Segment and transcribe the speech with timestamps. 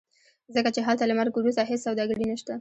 [0.55, 2.53] ځکه چې هلته له مرګ وروسته هېڅ سوداګري نشته.